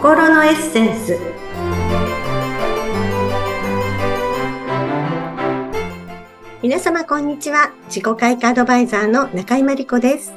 [0.00, 1.18] 心のエッセンス。
[6.62, 7.74] 皆様こんにちは。
[7.88, 10.32] 自己開花アドバイザーの中井真理子です。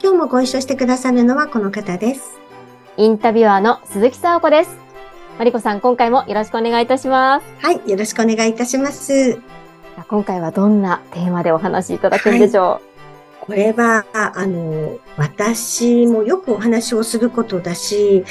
[0.00, 2.38] 今日もご一緒してくださるのはこの方です。
[2.98, 4.78] インタビュアーの鈴木沙子です。
[5.38, 7.66] 真理子さん今回もよろしくお願いいたします。
[7.66, 9.40] はいよろしくお願いいたします。
[10.06, 12.89] 今回はどんなテーマでお話しいただくんでしょう、はい
[13.40, 18.24] これは、あの、私もよくお話をすることだし、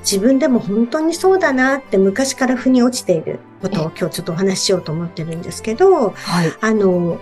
[0.00, 7.18] 自分でも本当にそうだなって昔から腑に落ちていることを今日ちょっとお話ししようと思ってるんですけど、はい、あの、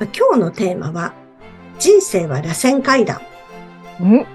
[0.00, 1.12] 今日のテーマは、
[1.78, 3.20] 人生は螺旋階段。
[4.02, 4.26] ん？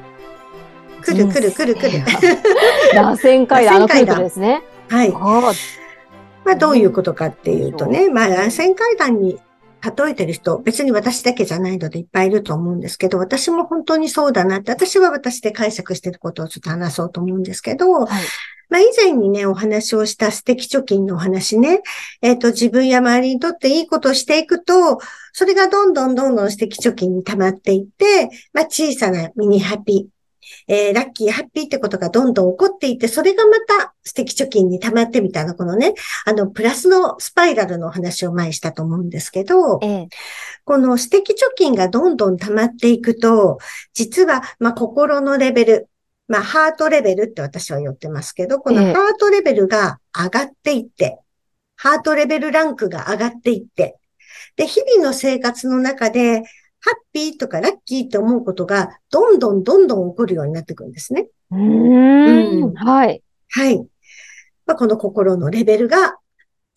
[1.02, 2.00] くるくるくるくる。
[2.94, 3.82] 螺旋階段。
[3.82, 4.64] 螺旋階段ですね。
[4.90, 5.12] はい。
[6.46, 9.40] まあ、どういうことかっていうとね、まあ、螺旋階段に
[9.84, 18.24] 例えてる人、別に私だけじゃないのでいっぱいいると思うんですけど、私も本当にそうだなって、私は私で解釈してることをちょっと話そうと思うんですけど、はい、
[18.70, 21.82] まあ以前にね、お話をした素敵貯金のお話ね、
[22.22, 25.00] えっ、ー、と、自分や周りにとっていいことをしていくと、
[25.34, 30.13] それがどんどんどんどん素敵貯金に溜まっていって、まあ小さなミニハッピー、
[30.68, 35.94] えー、ラッキー、ハッピーってことがどんどん起こっていって、それがまた素敵貯金に溜まってみたいな、このね、
[36.26, 40.08] あの、プラスのスパイラルのお話を前したと思うんですけど、ええ、
[40.66, 43.60] この素敵貯金がどんどん溜まっていくと、
[43.94, 45.90] 実は、まあ、心のレベル、
[46.28, 51.20] まあ、ハートレベルって私は言ってますけど、このハートレベルが上がっていって、
[51.76, 53.98] ハートレベルランクが上がっていって、
[54.56, 56.44] で、日々の生活の中で、
[56.84, 61.28] ハッピーとかラッキーって思うことが、どんどんどんどん起こるようになってくるんですね。
[61.50, 63.24] うん,、はい。
[63.50, 63.78] はい。
[64.66, 66.18] まあ、この心のレベルが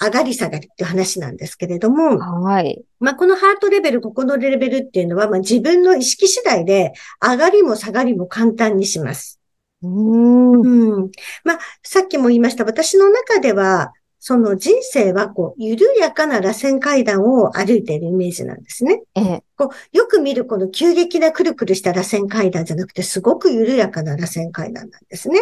[0.00, 2.84] 上がり下がりっていう話なんですけれども、はい。
[3.00, 9.40] まあ、このハートレベル、ここのレベルっていうのは、まあ、自分の意識次第で上がりも下がりも簡単にします。
[9.82, 10.60] うん。
[10.60, 11.10] うん。
[11.44, 13.92] まあ、さっきも言いました、私の中では、
[14.28, 19.02] その人生はこう、緩やかな螺旋階段を歩いているイメージなんですね。
[19.14, 25.38] ええ、こうよく見るこの急激なくるくるした螺旋階段じゃなくて、すごく緩やかな螺旋階段なんですね。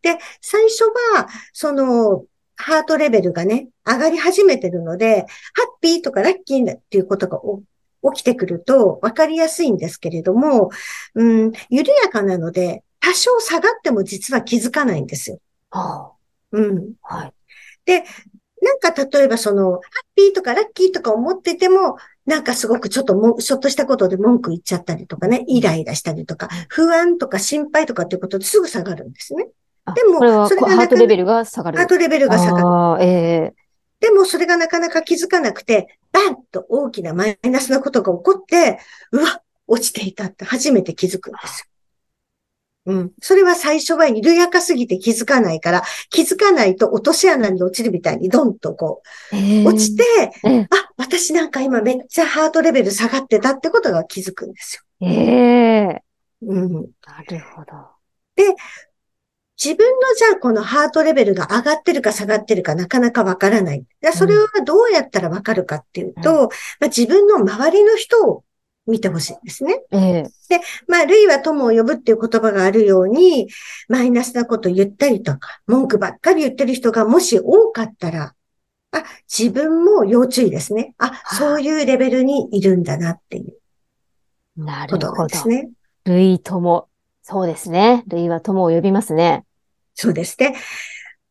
[0.00, 2.24] で、最初は、その、
[2.56, 7.38] ハートレベルがね、上がり始めてるので、ハッピーとかラッキーっていうことが
[8.14, 10.70] 起きてくると分かりやすいんですけれども、
[11.14, 15.40] うん、緩やかなので、多少下がっても実は気づかないんですよ。
[15.68, 16.12] はあ、
[16.52, 16.94] うん。
[17.02, 17.34] はい。
[17.84, 18.04] で、
[18.62, 19.80] なんか例えばその、ハッ
[20.16, 21.96] ピーとかラッキーとか思ってても、
[22.26, 29.48] なんかすごくちょっとも、ちょっとしたことで文句言っちゃったりとかね、イライラしたりとか、不安とか心配とかっていうことですぐ下がるんですね。
[29.94, 31.78] でも、それがハートレベルが下がる。
[31.78, 33.04] ハートレベルが下がる。
[33.04, 38.78] ええー、でも、それがなかなか気づかなくて、バンと大きなマイナスなことが起こって、
[39.12, 41.73] うわ、落ちていたって初めて気づくんですよ。
[42.86, 43.12] うん。
[43.20, 49.02] それは最初は緩やかすぎて気づかないから、気づかないと落とし穴に落ちるみたいにドンとこ
[49.32, 49.36] う、
[49.66, 50.04] 落ちて、
[50.44, 55.08] あ、私なんか今めっちゃハートレベル下がってたってことが気づくんですよ。
[55.08, 56.72] ええー、うん。
[56.72, 57.72] なるほど。
[58.36, 58.54] で、
[59.62, 63.84] 自分のじゃあこのハートレベルが上がってるか下がってるかなかなかわからない。
[64.12, 66.48] それはどうやったらわかるかっていうと、うん、ま
[66.82, 68.44] あ、自分の周りの人を
[68.86, 69.82] 見てほしいんですね。
[69.90, 73.48] ええ、で、まあ、類は友を呼ぶっていう言葉があるように、
[73.88, 78.34] マイナスなこと言ったりとか、文句ばっかり言ってる人がもし多かったら、
[78.92, 80.94] あ、自分も要注意ですね。
[80.98, 83.54] あ、そういうレベルにいるんだなっていう
[84.56, 85.70] ことなんですね。
[86.04, 86.88] 類友。
[87.22, 88.04] そうですね。
[88.08, 89.44] 類は友を呼びますね。
[89.94, 90.54] そうですね。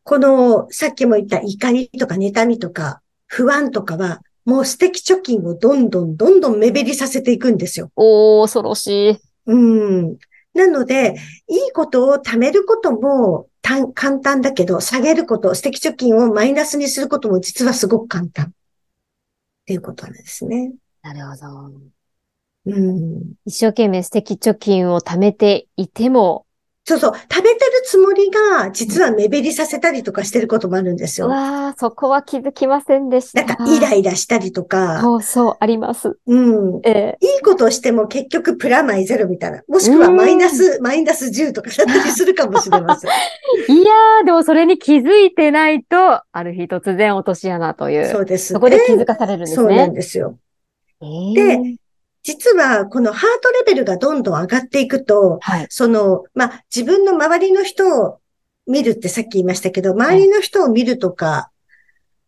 [0.02, 7.90] この、さっきも言った怒りとか妬みとか不安とかは、もう素敵貯金をどんどんどんどん目減りさせていくんですよ。
[7.96, 9.18] おー、恐ろしい。
[9.46, 10.16] うん。
[10.54, 11.16] なので、
[11.48, 13.48] いいことを貯めることも
[13.94, 18.46] 簡単だけど、下げること、素敵貯金をマイナスにすることも実はすごく簡単。
[18.46, 18.50] っ
[19.66, 20.74] ていうことなんですね。
[21.02, 21.72] なるほど。
[22.66, 26.46] うん、一生懸命素敵貯金を貯めていても、
[26.86, 27.12] そうそう。
[27.32, 31.28] 食べてるつもりが、実は目減りさせたりとかしてることもあるんですよ。
[31.28, 33.42] わあ、そこは気づきませんでした。
[33.42, 35.00] なんか、イライラしたりとか。
[35.00, 36.18] そうそう、あります。
[36.26, 36.36] う
[36.76, 36.80] ん。
[36.84, 39.62] えー、いいことをしても結局プラマイゼロみたいな。
[39.66, 43.10] もしくはマイナス、マイナス10とかだったりするかもしれません。
[43.74, 48.10] いやー、でもそれに気づいてないと、ある日突然落とし穴という。
[48.10, 48.56] そうです、ね。
[48.56, 49.56] そこで気づかされるんですね。
[49.56, 50.38] そうなんですよ。
[51.00, 51.76] えー、で、
[52.24, 58.20] 実は、このハートレベルがどんどん上がっていくと、はい、その、まあ、自分の周りの人を
[58.66, 61.50] 見るってさっき言いましたけど、周りの人を見るとか、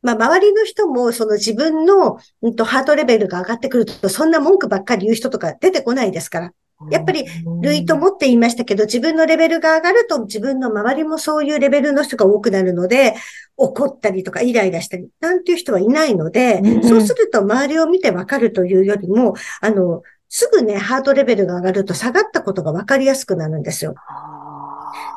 [0.02, 6.52] まあ、周りの人も、その自分の、うんと、ハートレベルが上がってくると、そんな文句ばっかり言う人とか出てこないですから。
[6.90, 7.24] やっぱり、
[7.62, 13.14] 類ともって言いましたけど、自分のレベルが上がると自分の周りもそういうレベルの人が多くなるので、
[13.56, 23.94] 怒ったりとかイライラしたり、なんていう人はいないので、うん、そうすると周りを見てわかるというよりも、あの、すぐね、ハートレベルが上がると下がったことがわかりやすくなるんですよ。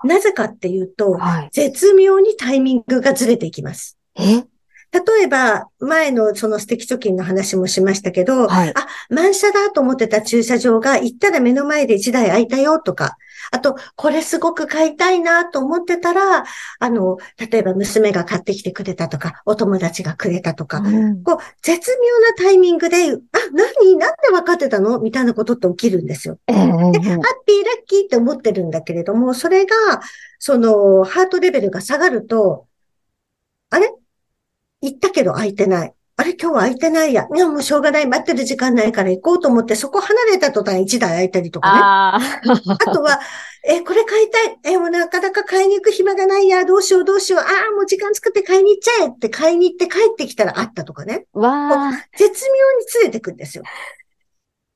[0.04, 3.98] なぜかっていうと、はい、絶妙にタイミングがずれていきます。
[4.16, 4.44] え？
[4.92, 13.18] 例えば、前のその素敵貯金の話もしましたけど、はい、あ、満車だと思ってた駐車場が行ったら目の前で1台空いたよとか、
[13.52, 16.44] あと、これすごく買いたいなと思ってたら、
[16.80, 23.18] あの、例えば娘が買ってきてくれたとか、お友達がくれたとか、うん、こう、絶妙なタイミングで、あ、
[23.54, 25.00] 何なんで分かってたの？
[25.00, 26.38] みたいなことって起きるんですよ。
[26.48, 27.22] で、ハッピーラッ
[27.88, 29.76] キーって思ってるんだけれども、それが、
[30.40, 32.68] その、ハートレベルが下がると、
[33.70, 33.92] あれ？
[34.82, 35.94] 行ったけど空いてない。
[36.18, 37.28] あれ今日は空いてないや。
[37.34, 38.06] いや、もうしょうがない。
[38.06, 41.80] 待ってる時間ないから行こうと思って、そこ離れた途端1台空いたりとかね。
[41.82, 42.20] あ
[42.78, 43.22] あとは、
[43.64, 44.74] え、これ買いたい。
[44.74, 46.66] え、もうなかなか買いに行く暇がないや。
[46.66, 47.42] どうしようどうしよう。
[47.42, 51.26] ああ、もう時間作って買いに行っちゃえって買いに行って帰ってきたらあったとかね。
[51.32, 51.92] わあ。
[52.18, 53.64] 絶妙に連れてくんですよ。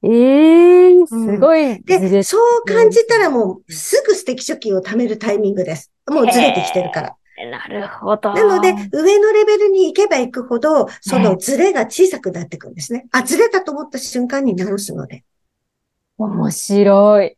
[0.03, 5.91] ええー、すごい、うん、で、そう感じたらもうすぐ素敵貯金を貯めるタイミングです。
[6.09, 7.15] もうずれてきてるから。
[7.49, 8.33] なるほど。
[8.33, 13.07] なので、上のレベルに行けば行くほど、そのズレが小さくなっていくんですね。
[13.11, 15.23] あ、ズレたと思った瞬間に直すので。
[16.17, 17.37] 面白い。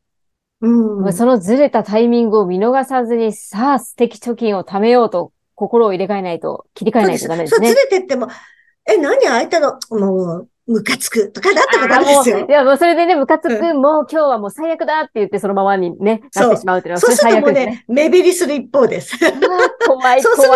[0.61, 7.67] うん、そのずれたタイミングを見逃さずに、さあ、素敵貯金を貯めようと心を入れ替えないと、切り替えないとダメですね。
[7.67, 8.27] そう、ずれてっても、
[8.87, 9.25] え、何？
[9.25, 12.47] 開いたのもう、ムカつくとかだったらダメですよ。
[12.47, 19.15] いや、もうそれでね、ムカつく、うん、もう今日はもう最悪だって言ってそのままにね、なってしまうっていうのは、そうするともうね、目減りする一方です。
[19.85, 20.55] 怖い、そうすると、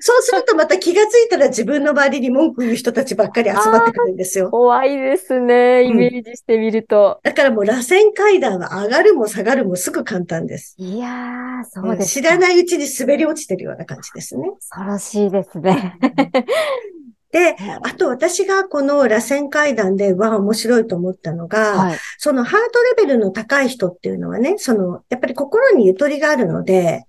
[0.00, 4.50] そうするとまた気がついたら自分の周りに文句言う人たちばっかり集まってくるんですよ。
[4.50, 10.74] 怖いですね、イメージしてみると、うん、だからもう螺旋階段は上がるも下がるもすぐ簡単です。
[10.78, 14.50] いやー、そうです、知らないうちに滑り落ちてるような感じですね。
[14.58, 15.94] 恐ろしいですね。
[17.32, 27.06] で、あと私がこの螺旋階段では面白いと思ったのが、はい、そのハートレベルの高い人っていうのはね、その、やっぱり心にゆとりがあるので、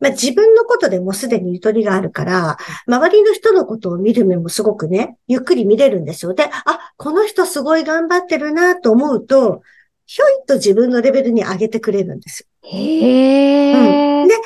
[0.00, 2.56] まあ、自分のことでもすでにゆとりがあるから、
[2.86, 6.34] 周りの人のことを見る目もすごくね、ゆっくり見れるんですよ。
[6.34, 9.62] で、あ、この人すごい頑張ってるなと思うと、
[10.06, 12.70] ひょいっと自分のレベルに上げてくれるんですよ。
[12.70, 14.22] へー。
[14.22, 14.28] うん。
[14.28, 14.38] で、え、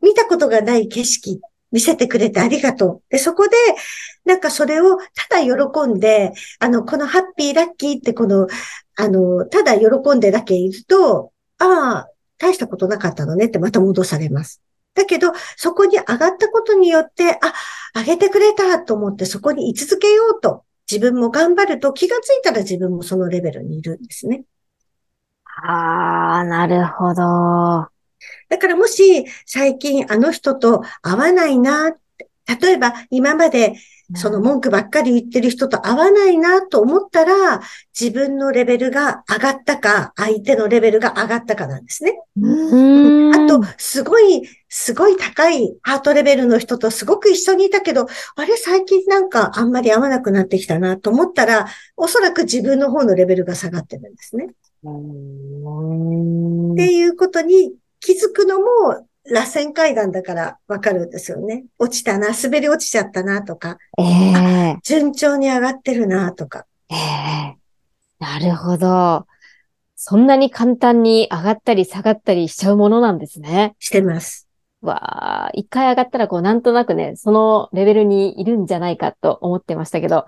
[0.00, 1.40] 見たことがない景色
[1.72, 3.02] 見せてくれてありがとう。
[3.10, 3.56] で、そこで、
[4.24, 8.46] なんかそれをただ喜んで、あの、このハッピーラッキーってこの、
[8.96, 9.86] あの、ただ喜
[10.16, 12.08] んでだけいると、ああ、
[12.38, 14.60] 大したことなかったのねってまた戻されます。
[14.94, 17.54] だけど、そこに上がったことによって、あ、
[17.94, 24.44] 上げてくれたと思ってそこに居続けようと、自分も頑張ると気がついたら自分もそのレベルにいるんですね。
[25.62, 27.99] ああ、なるほど。
[28.48, 31.94] だからもし最近あの人と会わないな、
[32.60, 33.74] 例えば今まで
[34.16, 37.60] その文句ばっかり言ってる人と会わないなと思ったら、
[37.98, 42.18] 自分のレベルが上がったか、相手のレベルが上がったかなんですね。
[43.32, 54.42] あと、すごい、すごい高いハートレベルの人とすごく一緒にいたけど、あれ最近なんかあんまり合わなくなってきたなと思ったら、おそらく自分の方のレベルが下がってるんですね。
[54.42, 54.46] っ
[56.76, 61.64] ていうことに気づくのも、螺旋階段だからわかるんですよね。
[61.78, 66.66] 落ちたな、滑り落ちちゃったなとか、えー、順調に上がってるなとか。
[66.90, 67.54] えー、
[68.18, 69.26] なるほど。
[69.94, 73.76] そんなに簡単に上がったり下がったりしちゃうものなんですね。
[73.78, 74.48] してます。
[74.80, 80.26] わあ、一回上がったらこうなんとなくね、そのレベルにいるんじゃないかと思ってましたけど、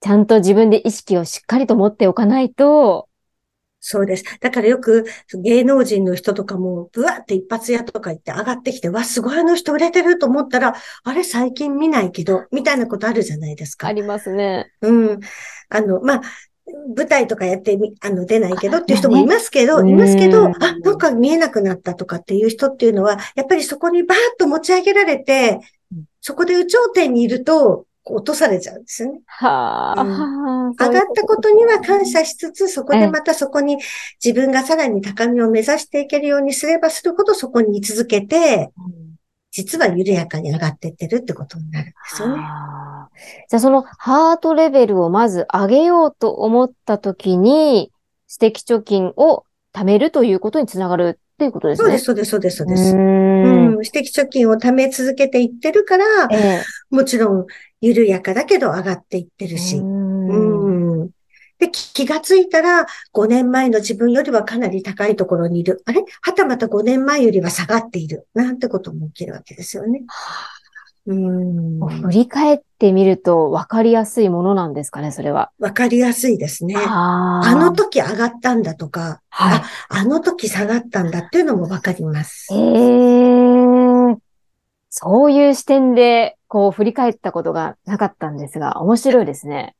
[0.00, 3.08] ちゃんと自分で意識をしっかりと持っておかないと、
[3.80, 4.24] そうです。
[4.40, 5.06] だからよく
[5.42, 13.86] 芸能人の人とかも、ブワって一発屋とか言って上がってきて、わ、すごいあの人売れてると思ったら、あれ最近見ないけど、みたいなことあるじゃないですか。
[13.86, 14.70] ありますね。
[14.82, 15.20] うん。
[15.70, 16.20] あの、まあ、
[16.96, 25.58] 舞台とかやってあの、出ないけどっていう人もいますけど、ね、いますけど、あ、なんか見えなくなったとかっていう人っていうのは、やっぱりそこにバーッと持ち上げられて、
[26.20, 29.20] そこで有頂天にいると、落とされちゃうんですよね。
[29.26, 33.78] はあ、うん、上がったことには感謝しつつ、そこでまたそこに
[34.24, 38.70] 自分がさらに高みを目指していけるようにすればするほどそこに居続けて、
[39.50, 42.42] 実は緩やかに上がっていってるってことになるんですよね。
[43.48, 47.92] じゃあそのハートレベルをまず上げようと思ったときに、
[48.26, 51.98] 素敵貯金を貯めるということにつながるっていうことですね。
[51.98, 52.94] そうです、そうです、そうです、そうです。
[52.94, 53.76] うん。
[53.82, 57.46] 私的貯金を貯め続けていってるから、ええ、もちろん
[57.80, 59.76] 緩やかだけど上がっていってるし。
[59.76, 61.10] うん
[61.58, 65.82] で、気がついたら、5年前の自分よりはかなり高いところにいる。
[65.84, 66.02] あれ？
[66.22, 68.26] はたまた5年前よりは下がっている。
[68.32, 70.02] なんてことも起きるわけですよね。
[71.06, 71.80] うん。
[71.80, 75.50] 振り返ってみると分かりやすいものなんですかね、それは。
[75.58, 76.74] わかりやすいですね。
[76.76, 79.62] ああの時上がったんだとか、はい。
[79.88, 82.56] あの時下がったんだっていうのもわかりますえ。
[82.56, 84.16] え
[84.90, 89.76] そういう視点で、こう、振り返ったことがなかったんですが、面白いですね。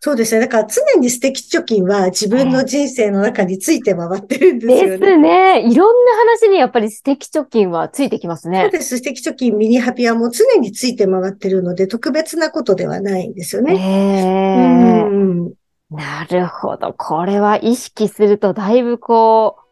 [0.00, 0.40] そうですね。
[0.40, 5.06] だから常に素敵貯金は自分の人生の中について回ってるんですよでね。
[5.06, 5.60] すね。
[5.70, 8.70] いろんな話にやっぱり素敵貯金はついてきますそうね。
[8.70, 8.98] です。
[8.98, 13.74] 素敵貯金ミニハピはもう常について回ってるので特別なことではないんですよえね。
[13.74, 15.14] えう
[15.46, 15.54] ん。
[15.90, 16.94] なるほど。
[16.94, 19.62] これは意識するとだいぶこう、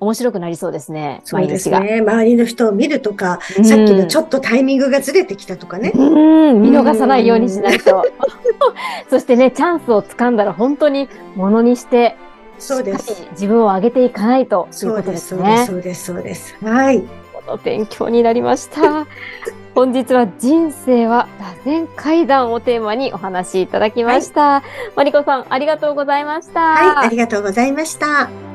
[0.00, 1.20] 面白くなりそうですね。
[1.24, 1.98] そうですね。
[2.00, 3.38] 周りの人を見るとか、が。
[3.64, 5.92] さっきのちょっとタイミングがずれてきたとかね。
[5.94, 8.04] うん、見逃さないようにしないと。
[9.10, 12.16] そしてね、チャンスをつかんだら本当にものにして、
[12.58, 15.64] そうです自分を上げていかないということです、すね。
[15.66, 16.64] そうです、そうです、そうです。
[16.64, 17.00] はい。
[17.32, 19.06] この勉強になりました。
[19.74, 21.28] 本日は人生は
[21.64, 24.62] 螺旋階段をテーマにお話しいただきました。
[24.96, 26.60] マリコさん、ありがとうございました。
[26.60, 28.49] はい、ありがとうございました。